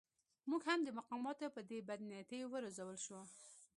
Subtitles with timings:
[0.49, 3.21] موږ هم د مقاماتو په دې بدنیتۍ و روزل شوو.